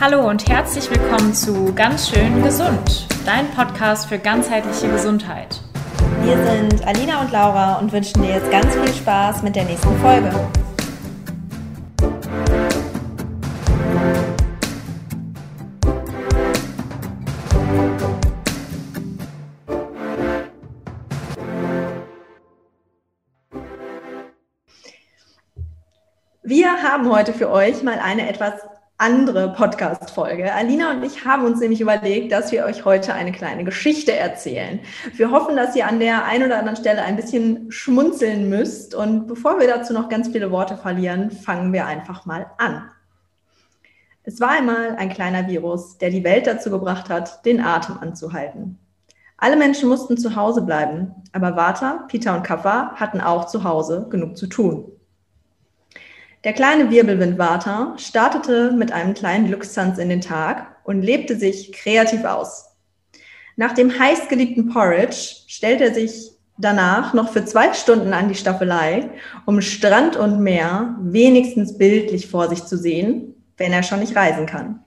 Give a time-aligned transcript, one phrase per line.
[0.00, 5.60] Hallo und herzlich willkommen zu Ganz schön gesund, dein Podcast für ganzheitliche Gesundheit.
[6.22, 9.98] Wir sind Alina und Laura und wünschen dir jetzt ganz viel Spaß mit der nächsten
[9.98, 10.30] Folge.
[26.44, 28.52] Wir haben heute für euch mal eine etwas
[28.98, 30.52] andere Podcast-Folge.
[30.52, 34.80] Alina und ich haben uns nämlich überlegt, dass wir euch heute eine kleine Geschichte erzählen.
[35.14, 38.96] Wir hoffen, dass ihr an der einen oder anderen Stelle ein bisschen schmunzeln müsst.
[38.96, 42.90] Und bevor wir dazu noch ganz viele Worte verlieren, fangen wir einfach mal an.
[44.24, 48.80] Es war einmal ein kleiner Virus, der die Welt dazu gebracht hat, den Atem anzuhalten.
[49.36, 54.08] Alle Menschen mussten zu Hause bleiben, aber Vata, Peter und Kappa hatten auch zu Hause
[54.10, 54.90] genug zu tun.
[56.44, 62.24] Der kleine Wirbelwindwater startete mit einem kleinen Glückstanz in den Tag und lebte sich kreativ
[62.24, 62.76] aus.
[63.56, 65.16] Nach dem heißgeliebten Porridge
[65.48, 69.10] stellte er sich danach noch für zwei Stunden an die Staffelei,
[69.46, 74.46] um Strand und Meer wenigstens bildlich vor sich zu sehen, wenn er schon nicht reisen
[74.46, 74.84] kann.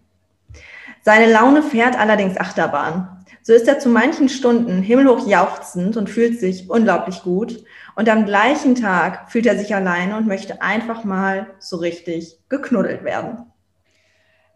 [1.04, 3.26] Seine Laune fährt allerdings Achterbahn.
[3.42, 7.64] So ist er zu manchen Stunden himmelhoch jauchzend und fühlt sich unglaublich gut.
[7.96, 13.04] Und am gleichen Tag fühlt er sich alleine und möchte einfach mal so richtig geknuddelt
[13.04, 13.46] werden.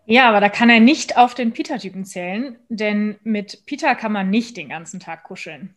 [0.05, 4.29] Ja, aber da kann er nicht auf den Peter-Typen zählen, denn mit Peter kann man
[4.29, 5.75] nicht den ganzen Tag kuscheln.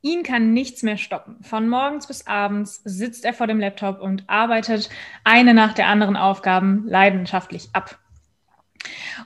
[0.00, 1.36] Ihn kann nichts mehr stoppen.
[1.42, 4.88] Von morgens bis abends sitzt er vor dem Laptop und arbeitet
[5.24, 7.98] eine nach der anderen Aufgaben leidenschaftlich ab.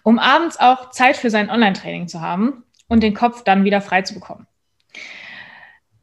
[0.03, 4.03] Um abends auch Zeit für sein Online-Training zu haben, und den Kopf dann wieder frei
[4.03, 4.47] zu bekommen.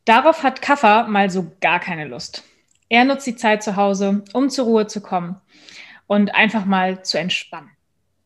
[0.06, 2.44] Darauf hat Kaffer mal so gar keine Lust.
[2.90, 5.40] Er nutzt die Zeit zu Hause, um zur Ruhe zu kommen
[6.08, 7.70] und einfach mal zu entspannen.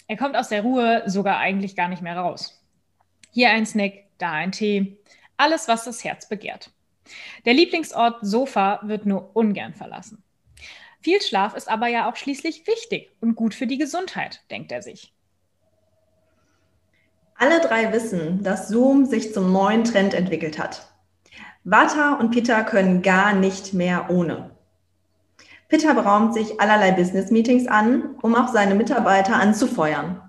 [0.07, 2.63] Er kommt aus der Ruhe sogar eigentlich gar nicht mehr raus.
[3.31, 4.97] Hier ein Snack, da ein Tee,
[5.35, 6.72] alles, was das Herz begehrt.
[7.46, 10.23] Der Lieblingsort Sofa wird nur ungern verlassen.
[11.02, 14.81] Viel Schlaf ist aber ja auch schließlich wichtig und gut für die Gesundheit, denkt er
[14.81, 15.12] sich.
[17.43, 20.87] Alle drei wissen, dass Zoom sich zum neuen Trend entwickelt hat.
[21.65, 24.51] Vata und Peter können gar nicht mehr ohne.
[25.67, 30.21] Peter beraumt sich allerlei Business-Meetings an, um auch seine Mitarbeiter anzufeuern.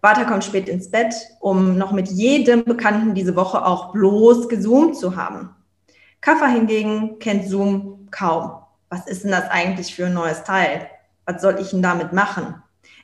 [0.00, 4.96] Vata kommt spät ins Bett, um noch mit jedem Bekannten diese Woche auch bloß gezoomt
[4.96, 5.50] zu haben.
[6.20, 8.50] Kaffer hingegen kennt Zoom kaum.
[8.88, 10.88] Was ist denn das eigentlich für ein neues Teil?
[11.24, 12.61] Was soll ich denn damit machen?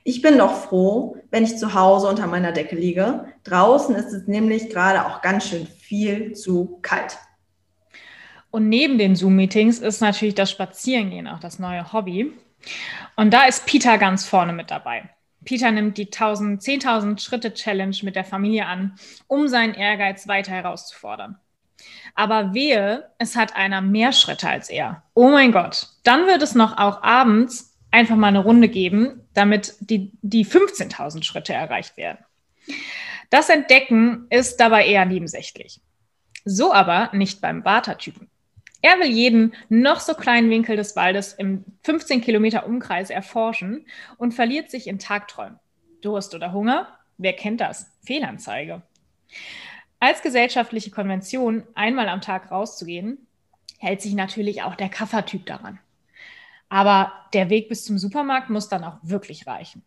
[0.09, 3.27] Ich bin doch froh, wenn ich zu Hause unter meiner Decke liege.
[3.45, 7.19] Draußen ist es nämlich gerade auch ganz schön viel zu kalt.
[8.51, 12.33] Und neben den Zoom-Meetings ist natürlich das Spazierengehen auch das neue Hobby.
[13.17, 15.11] Und da ist Peter ganz vorne mit dabei.
[15.45, 18.95] Peter nimmt die 10.000 Schritte Challenge mit der Familie an,
[19.27, 21.37] um seinen Ehrgeiz weiter herauszufordern.
[22.15, 25.03] Aber wehe, es hat einer mehr Schritte als er.
[25.13, 25.89] Oh mein Gott.
[26.03, 31.25] Dann wird es noch auch abends einfach mal eine Runde geben, damit die, die 15.000
[31.25, 32.19] Schritte erreicht werden.
[33.31, 35.81] Das Entdecken ist dabei eher nebensächlich.
[36.45, 38.29] So aber nicht beim Vata-Typen.
[38.81, 43.87] Er will jeden noch so kleinen Winkel des Waldes im 15 Kilometer Umkreis erforschen
[44.19, 45.59] und verliert sich in Tagträumen.
[46.01, 46.97] Durst oder Hunger?
[47.17, 47.91] Wer kennt das?
[48.05, 48.83] Fehlanzeige.
[49.99, 53.27] Als gesellschaftliche Konvention, einmal am Tag rauszugehen,
[53.79, 55.81] hält sich natürlich auch der Kaffertyp daran.
[56.69, 59.83] Aber der Weg bis zum Supermarkt muss dann auch wirklich reichen.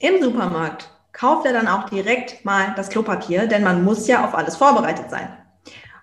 [0.00, 4.34] Im Supermarkt kauft er dann auch direkt mal das Klopapier, denn man muss ja auf
[4.34, 5.36] alles vorbereitet sein.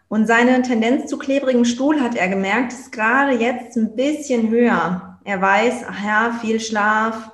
[0.08, 5.19] Und seine Tendenz zu klebrigem Stuhl hat er gemerkt, ist gerade jetzt ein bisschen höher.
[5.24, 7.31] Er weiß, ach ja, viel Schlaf,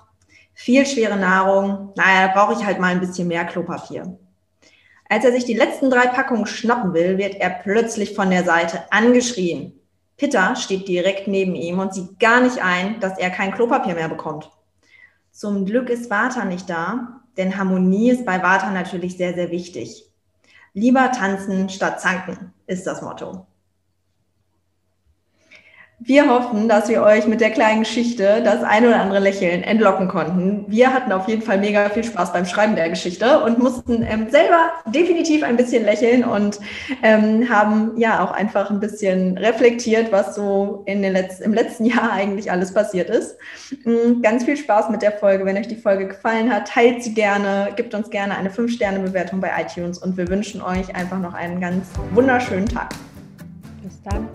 [0.54, 1.92] viel schwere Nahrung.
[1.96, 4.18] Naja, da brauche ich halt mal ein bisschen mehr Klopapier.
[5.10, 8.84] Als er sich die letzten drei Packungen schnappen will, wird er plötzlich von der Seite
[8.92, 9.74] angeschrien.
[10.22, 14.08] Pitta steht direkt neben ihm und sieht gar nicht ein, dass er kein Klopapier mehr
[14.08, 14.52] bekommt.
[15.32, 20.06] Zum Glück ist Vata nicht da, denn Harmonie ist bei Vata natürlich sehr, sehr wichtig.
[20.76, 23.48] Lieber tanzen statt zanken ist das Motto.
[26.04, 30.08] Wir hoffen, dass wir euch mit der kleinen Geschichte das ein oder andere Lächeln entlocken
[30.08, 30.66] konnten.
[30.68, 34.28] Wir hatten auf jeden Fall mega viel Spaß beim Schreiben der Geschichte und mussten ähm,
[34.32, 36.60] selber definitiv ein bisschen lächeln und
[37.04, 41.86] ähm, haben ja auch einfach ein bisschen reflektiert, was so in den Letz im letzten
[41.92, 43.38] Jahr eigentlich alles passiert ist.
[43.86, 45.46] Mhm, ganz viel Spaß mit der Folge.
[45.46, 49.52] Wenn euch die Folge gefallen hat, teilt sie gerne, gibt uns gerne eine 5-Sterne-Bewertung bei
[49.62, 52.90] iTunes und wir wünschen euch einfach noch einen ganz wunderschönen Tag.
[53.84, 54.28] Bis dann.